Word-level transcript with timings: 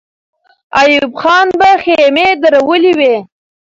ایوب 0.81 1.13
خان 1.21 1.47
به 1.59 1.69
خېمې 1.81 2.27
درولې 2.41 2.91
وې. 2.99 3.15